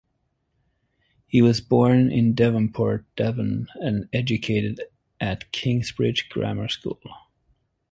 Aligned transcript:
He 1.27 1.43
was 1.43 1.61
born 1.61 2.11
in 2.11 2.33
Devonport, 2.33 3.05
Devon 3.15 3.67
and 3.75 4.09
educated 4.11 4.81
at 5.19 5.51
Kingsbridge 5.51 6.27
Grammar 6.27 6.69
School. 6.69 6.97